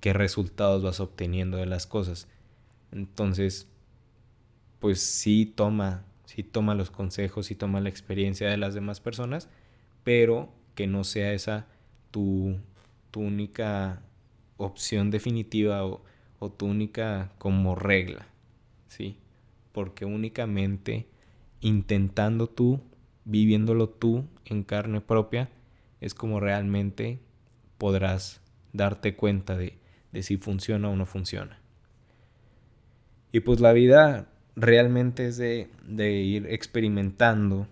qué 0.00 0.12
resultados 0.12 0.82
vas 0.82 0.98
obteniendo 1.00 1.56
de 1.58 1.66
las 1.66 1.86
cosas. 1.86 2.28
Entonces, 2.90 3.68
pues 4.84 5.00
sí 5.00 5.46
toma, 5.46 6.04
sí 6.26 6.42
toma 6.42 6.74
los 6.74 6.90
consejos, 6.90 7.46
sí 7.46 7.54
toma 7.54 7.80
la 7.80 7.88
experiencia 7.88 8.50
de 8.50 8.58
las 8.58 8.74
demás 8.74 9.00
personas, 9.00 9.48
pero 10.02 10.52
que 10.74 10.86
no 10.86 11.04
sea 11.04 11.32
esa 11.32 11.66
tu, 12.10 12.58
única 13.16 14.02
opción 14.58 15.10
definitiva 15.10 15.86
o, 15.86 16.04
o 16.38 16.52
tu 16.52 16.66
única 16.66 17.32
como 17.38 17.74
regla, 17.74 18.26
¿sí? 18.88 19.16
Porque 19.72 20.04
únicamente 20.04 21.06
intentando 21.62 22.46
tú, 22.46 22.82
viviéndolo 23.24 23.88
tú 23.88 24.26
en 24.44 24.64
carne 24.64 25.00
propia, 25.00 25.48
es 26.02 26.12
como 26.12 26.40
realmente 26.40 27.20
podrás 27.78 28.42
darte 28.74 29.16
cuenta 29.16 29.56
de, 29.56 29.78
de 30.12 30.22
si 30.22 30.36
funciona 30.36 30.90
o 30.90 30.94
no 30.94 31.06
funciona. 31.06 31.58
Y 33.32 33.40
pues 33.40 33.60
la 33.60 33.72
vida 33.72 34.28
realmente 34.56 35.26
es 35.26 35.36
de, 35.36 35.68
de 35.86 36.12
ir 36.12 36.46
experimentando, 36.48 37.66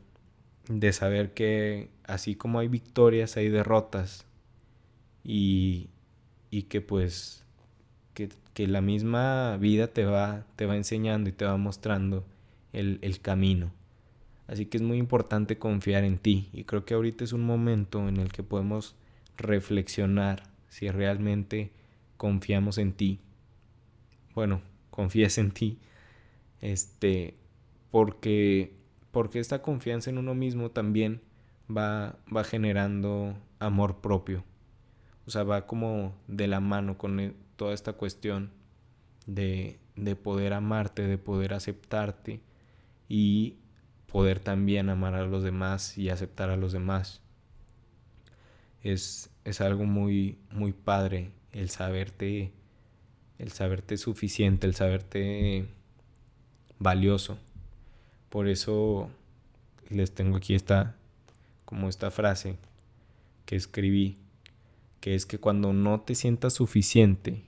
de 0.68 0.92
saber 0.92 1.32
que 1.32 1.90
así 2.04 2.34
como 2.34 2.58
hay 2.58 2.68
victorias, 2.68 3.36
hay 3.36 3.48
derrotas. 3.48 4.26
Y, 5.24 5.88
y 6.50 6.64
que 6.64 6.80
pues 6.80 7.44
que, 8.14 8.28
que, 8.54 8.66
la 8.66 8.80
misma 8.80 9.56
vida 9.56 9.86
te 9.86 10.04
va, 10.04 10.44
te 10.56 10.66
va 10.66 10.76
enseñando 10.76 11.30
y 11.30 11.32
te 11.32 11.44
va 11.44 11.56
mostrando 11.56 12.24
el, 12.72 12.98
el 13.02 13.20
camino. 13.20 13.72
Así 14.48 14.66
que 14.66 14.76
es 14.78 14.82
muy 14.82 14.98
importante 14.98 15.58
confiar 15.58 16.04
en 16.04 16.18
ti. 16.18 16.50
Y 16.52 16.64
creo 16.64 16.84
que 16.84 16.94
ahorita 16.94 17.24
es 17.24 17.32
un 17.32 17.46
momento 17.46 18.08
en 18.08 18.16
el 18.16 18.32
que 18.32 18.42
podemos 18.42 18.96
reflexionar 19.36 20.42
si 20.68 20.90
realmente 20.90 21.70
confiamos 22.16 22.78
en 22.78 22.92
ti. 22.92 23.20
Bueno, 24.34 24.60
confías 24.90 25.38
en 25.38 25.52
ti. 25.52 25.78
Este, 26.62 27.36
porque, 27.90 28.72
porque 29.10 29.40
esta 29.40 29.60
confianza 29.60 30.08
en 30.08 30.16
uno 30.16 30.34
mismo 30.34 30.70
también 30.70 31.20
va, 31.68 32.16
va 32.34 32.44
generando 32.44 33.36
amor 33.58 34.00
propio. 34.00 34.44
O 35.26 35.30
sea, 35.30 35.42
va 35.42 35.66
como 35.66 36.14
de 36.28 36.46
la 36.48 36.60
mano 36.60 36.96
con 36.96 37.20
e, 37.20 37.34
toda 37.56 37.74
esta 37.74 37.92
cuestión 37.92 38.50
de, 39.26 39.78
de 39.96 40.16
poder 40.16 40.54
amarte, 40.54 41.02
de 41.06 41.18
poder 41.18 41.52
aceptarte 41.52 42.40
y 43.08 43.56
poder 44.06 44.40
también 44.40 44.88
amar 44.88 45.14
a 45.14 45.26
los 45.26 45.42
demás 45.42 45.98
y 45.98 46.10
aceptar 46.10 46.50
a 46.50 46.56
los 46.56 46.72
demás. 46.72 47.20
Es, 48.82 49.30
es 49.44 49.60
algo 49.60 49.84
muy, 49.84 50.38
muy 50.50 50.72
padre 50.72 51.32
el 51.52 51.70
saberte, 51.70 52.52
el 53.38 53.52
saberte 53.52 53.96
suficiente, 53.96 54.66
el 54.66 54.74
saberte 54.74 55.68
valioso. 56.82 57.38
Por 58.28 58.48
eso 58.48 59.10
les 59.88 60.14
tengo 60.14 60.36
aquí 60.36 60.54
esta, 60.54 60.96
como 61.64 61.88
esta 61.88 62.10
frase 62.10 62.56
que 63.46 63.56
escribí, 63.56 64.18
que 65.00 65.14
es 65.14 65.26
que 65.26 65.38
cuando 65.38 65.72
no 65.72 66.00
te 66.00 66.14
sientas 66.14 66.54
suficiente, 66.54 67.42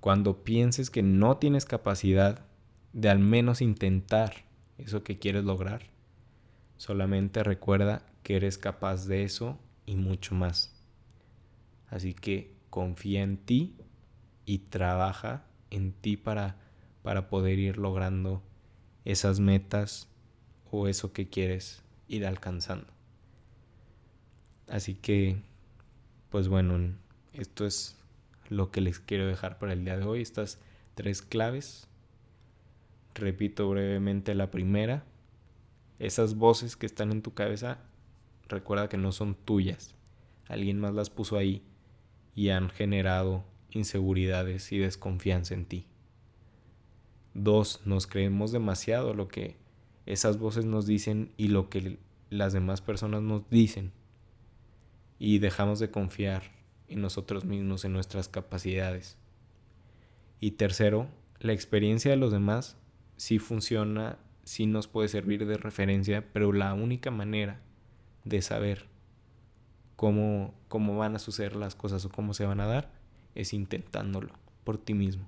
cuando 0.00 0.42
pienses 0.42 0.90
que 0.90 1.02
no 1.02 1.36
tienes 1.36 1.66
capacidad 1.66 2.44
de 2.92 3.10
al 3.10 3.18
menos 3.18 3.60
intentar 3.60 4.44
eso 4.78 5.04
que 5.04 5.18
quieres 5.18 5.44
lograr, 5.44 5.82
solamente 6.76 7.44
recuerda 7.44 8.02
que 8.22 8.36
eres 8.36 8.58
capaz 8.58 9.06
de 9.06 9.24
eso 9.24 9.58
y 9.86 9.96
mucho 9.96 10.34
más. 10.34 10.72
Así 11.88 12.14
que 12.14 12.54
confía 12.70 13.22
en 13.22 13.36
ti 13.36 13.76
y 14.46 14.58
trabaja 14.58 15.44
en 15.70 15.92
ti 15.92 16.16
para, 16.16 16.56
para 17.02 17.28
poder 17.28 17.58
ir 17.58 17.78
logrando 17.78 18.42
esas 19.04 19.40
metas 19.40 20.08
o 20.70 20.88
eso 20.88 21.12
que 21.12 21.28
quieres 21.28 21.82
ir 22.08 22.26
alcanzando. 22.26 22.86
Así 24.68 24.94
que, 24.94 25.42
pues 26.30 26.48
bueno, 26.48 26.94
esto 27.32 27.66
es 27.66 27.96
lo 28.48 28.70
que 28.70 28.80
les 28.80 29.00
quiero 29.00 29.26
dejar 29.26 29.58
para 29.58 29.72
el 29.72 29.84
día 29.84 29.96
de 29.96 30.04
hoy, 30.04 30.22
estas 30.22 30.60
tres 30.94 31.22
claves. 31.22 31.88
Repito 33.14 33.68
brevemente 33.68 34.34
la 34.34 34.50
primera. 34.50 35.04
Esas 35.98 36.34
voces 36.34 36.76
que 36.76 36.86
están 36.86 37.10
en 37.10 37.22
tu 37.22 37.34
cabeza, 37.34 37.78
recuerda 38.48 38.88
que 38.88 38.96
no 38.96 39.12
son 39.12 39.34
tuyas. 39.34 39.94
Alguien 40.48 40.80
más 40.80 40.94
las 40.94 41.10
puso 41.10 41.36
ahí 41.36 41.62
y 42.34 42.50
han 42.50 42.70
generado 42.70 43.44
inseguridades 43.70 44.72
y 44.72 44.78
desconfianza 44.78 45.54
en 45.54 45.66
ti. 45.66 45.86
Dos, 47.34 47.80
nos 47.84 48.06
creemos 48.06 48.52
demasiado 48.52 49.14
lo 49.14 49.28
que 49.28 49.56
esas 50.06 50.38
voces 50.38 50.64
nos 50.64 50.86
dicen 50.86 51.32
y 51.36 51.48
lo 51.48 51.68
que 51.68 51.98
las 52.28 52.52
demás 52.52 52.80
personas 52.80 53.22
nos 53.22 53.48
dicen. 53.50 53.92
Y 55.18 55.38
dejamos 55.38 55.78
de 55.78 55.90
confiar 55.90 56.42
en 56.88 57.00
nosotros 57.00 57.44
mismos, 57.44 57.84
en 57.84 57.92
nuestras 57.92 58.28
capacidades. 58.28 59.16
Y 60.40 60.52
tercero, 60.52 61.08
la 61.38 61.52
experiencia 61.52 62.10
de 62.10 62.16
los 62.16 62.32
demás 62.32 62.76
sí 63.16 63.38
funciona, 63.38 64.18
sí 64.44 64.66
nos 64.66 64.88
puede 64.88 65.08
servir 65.08 65.46
de 65.46 65.56
referencia, 65.56 66.26
pero 66.32 66.52
la 66.52 66.74
única 66.74 67.10
manera 67.10 67.60
de 68.24 68.42
saber 68.42 68.86
cómo, 69.96 70.54
cómo 70.68 70.96
van 70.96 71.14
a 71.14 71.18
suceder 71.18 71.54
las 71.56 71.74
cosas 71.74 72.04
o 72.04 72.10
cómo 72.10 72.34
se 72.34 72.46
van 72.46 72.60
a 72.60 72.66
dar 72.66 72.90
es 73.34 73.52
intentándolo 73.52 74.32
por 74.64 74.78
ti 74.78 74.94
mismo. 74.94 75.26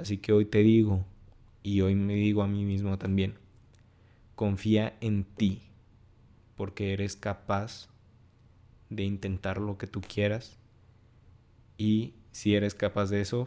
Así 0.00 0.16
que 0.16 0.32
hoy 0.32 0.46
te 0.46 0.60
digo, 0.60 1.04
y 1.62 1.82
hoy 1.82 1.94
me 1.94 2.14
digo 2.14 2.42
a 2.42 2.46
mí 2.46 2.64
mismo 2.64 2.96
también, 2.96 3.34
confía 4.34 4.96
en 5.02 5.24
ti, 5.24 5.60
porque 6.56 6.94
eres 6.94 7.16
capaz 7.16 7.90
de 8.88 9.04
intentar 9.04 9.58
lo 9.58 9.76
que 9.76 9.86
tú 9.86 10.00
quieras 10.00 10.56
y 11.76 12.14
si 12.32 12.54
eres 12.54 12.74
capaz 12.74 13.10
de 13.10 13.20
eso, 13.20 13.46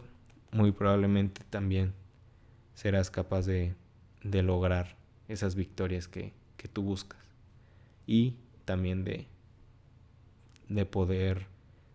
muy 0.52 0.70
probablemente 0.70 1.42
también 1.50 1.92
serás 2.74 3.10
capaz 3.10 3.46
de, 3.46 3.74
de 4.22 4.42
lograr 4.44 4.94
esas 5.26 5.56
victorias 5.56 6.06
que, 6.06 6.32
que 6.56 6.68
tú 6.68 6.84
buscas 6.84 7.18
y 8.06 8.36
también 8.64 9.02
de, 9.02 9.26
de 10.68 10.86
poder 10.86 11.48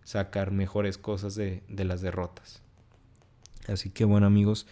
sacar 0.03 0.51
mejores 0.51 0.97
cosas 0.97 1.35
de, 1.35 1.63
de 1.69 1.85
las 1.85 2.01
derrotas. 2.01 2.61
Así 3.69 3.89
que 3.89 4.05
bueno 4.05 4.25
amigos, 4.25 4.67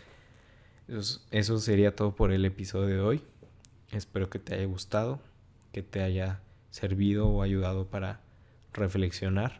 eso, 1.31 1.59
sería 1.59 1.95
todo 1.95 2.15
por 2.15 2.31
el 2.31 2.45
episodio 2.45 2.87
de 2.87 2.99
hoy. 3.01 3.21
Espero 3.91 4.29
que 4.29 4.39
te 4.39 4.55
haya 4.55 4.65
gustado, 4.65 5.19
que 5.71 5.83
te 5.83 6.01
haya 6.01 6.41
servido 6.71 7.27
o 7.27 7.41
ayudado 7.41 7.87
para 7.87 8.21
reflexionar. 8.73 9.59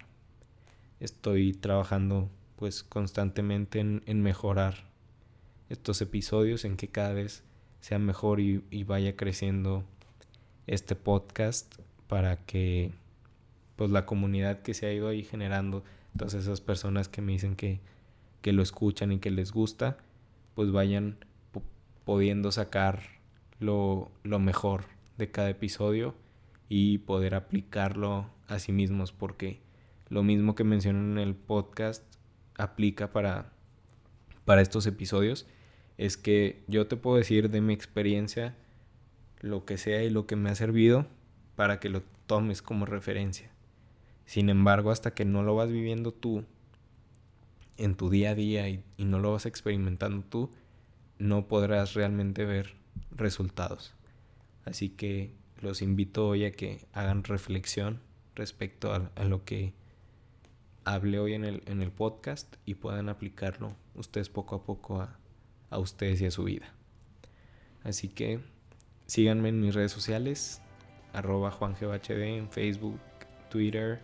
Estoy 0.99 1.53
trabajando 1.53 2.29
pues 2.55 2.83
constantemente 2.83 3.79
en, 3.79 4.03
en 4.05 4.23
mejorar 4.23 4.87
estos 5.69 6.01
episodios, 6.01 6.65
en 6.65 6.75
que 6.77 6.87
cada 6.87 7.13
vez 7.13 7.43
sea 7.81 7.99
mejor 7.99 8.39
y, 8.39 8.63
y 8.71 8.83
vaya 8.85 9.15
creciendo 9.15 9.83
este 10.65 10.95
podcast 10.95 11.75
para 12.07 12.37
que 12.37 12.91
pues 13.75 13.91
la 13.91 14.05
comunidad 14.05 14.61
que 14.61 14.73
se 14.73 14.87
ha 14.87 14.93
ido 14.93 15.07
ahí 15.07 15.23
generando, 15.23 15.83
todas 16.17 16.33
esas 16.33 16.61
personas 16.61 17.09
que 17.09 17.21
me 17.21 17.33
dicen 17.33 17.55
que, 17.55 17.79
que 18.41 18.53
lo 18.53 18.61
escuchan 18.61 19.11
y 19.11 19.19
que 19.19 19.31
les 19.31 19.51
gusta, 19.51 19.97
pues 20.55 20.71
vayan 20.71 21.17
pudiendo 22.05 22.51
sacar 22.51 23.01
lo, 23.59 24.11
lo, 24.23 24.39
mejor 24.39 24.85
de 25.17 25.29
cada 25.29 25.49
episodio 25.49 26.15
y 26.69 26.99
poder 26.99 27.35
aplicarlo 27.35 28.29
a 28.47 28.59
sí 28.59 28.71
mismos, 28.71 29.11
porque 29.11 29.59
lo 30.09 30.23
mismo 30.23 30.55
que 30.55 30.63
mencioné 30.63 30.99
en 30.99 31.17
el 31.27 31.35
podcast 31.35 32.03
aplica 32.55 33.11
para, 33.11 33.51
para 34.45 34.61
estos 34.61 34.85
episodios, 34.87 35.47
es 35.97 36.17
que 36.17 36.63
yo 36.67 36.87
te 36.87 36.95
puedo 36.95 37.17
decir 37.17 37.49
de 37.49 37.61
mi 37.61 37.73
experiencia 37.73 38.55
lo 39.41 39.65
que 39.65 39.77
sea 39.77 40.03
y 40.03 40.09
lo 40.09 40.27
que 40.27 40.35
me 40.35 40.49
ha 40.49 40.55
servido 40.55 41.07
para 41.55 41.79
que 41.79 41.89
lo 41.89 42.03
tomes 42.27 42.61
como 42.61 42.85
referencia. 42.85 43.49
Sin 44.25 44.49
embargo, 44.49 44.91
hasta 44.91 45.13
que 45.13 45.25
no 45.25 45.43
lo 45.43 45.55
vas 45.55 45.71
viviendo 45.71 46.13
tú 46.13 46.45
en 47.77 47.95
tu 47.95 48.09
día 48.09 48.31
a 48.31 48.35
día 48.35 48.69
y, 48.69 48.83
no 48.97 49.19
lo 49.19 49.33
vas 49.33 49.45
experimentando 49.45 50.25
tú, 50.27 50.51
no 51.19 51.47
podrás 51.47 51.93
realmente 51.93 52.45
ver 52.45 52.75
resultados. 53.11 53.93
Así 54.65 54.89
que 54.89 55.33
los 55.61 55.81
invito 55.81 56.27
hoy 56.27 56.45
a 56.45 56.51
que 56.51 56.85
hagan 56.93 57.23
reflexión 57.23 58.01
respecto 58.35 58.93
a, 58.93 59.23
lo 59.23 59.43
que 59.45 59.73
hablé 60.83 61.19
hoy 61.19 61.33
en 61.33 61.45
el, 61.45 61.63
en 61.65 61.81
el, 61.81 61.91
podcast 61.91 62.55
y 62.65 62.75
puedan 62.75 63.09
aplicarlo 63.09 63.75
ustedes 63.95 64.29
poco 64.29 64.55
a 64.55 64.63
poco 64.63 65.01
a, 65.01 65.17
a 65.69 65.79
ustedes 65.79 66.21
y 66.21 66.25
a 66.25 66.31
su 66.31 66.43
vida. 66.43 66.73
Así 67.83 68.09
que 68.09 68.39
síganme 69.07 69.49
en 69.49 69.61
mis 69.61 69.73
redes 69.73 69.91
sociales, 69.91 70.61
arroba 71.13 71.51
juangebhd 71.51 72.21
en 72.21 72.49
Facebook, 72.49 72.99
Twitter, 73.49 73.99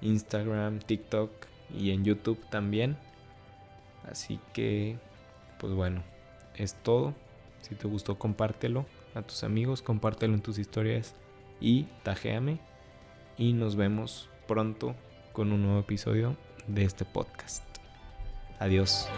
Instagram, 0.00 0.80
TikTok 0.80 1.30
y 1.76 1.90
en 1.90 2.04
YouTube 2.04 2.38
también. 2.50 2.96
Así 4.10 4.40
que, 4.52 4.98
pues 5.58 5.72
bueno, 5.72 6.02
es 6.54 6.74
todo. 6.74 7.14
Si 7.60 7.74
te 7.74 7.88
gustó, 7.88 8.18
compártelo 8.18 8.86
a 9.14 9.22
tus 9.22 9.44
amigos, 9.44 9.82
compártelo 9.82 10.34
en 10.34 10.42
tus 10.42 10.58
historias 10.58 11.14
y 11.60 11.84
tajéame. 12.02 12.60
Y 13.36 13.52
nos 13.52 13.76
vemos 13.76 14.28
pronto 14.46 14.94
con 15.32 15.52
un 15.52 15.62
nuevo 15.62 15.80
episodio 15.80 16.36
de 16.66 16.84
este 16.84 17.04
podcast. 17.04 17.64
Adiós. 18.58 19.08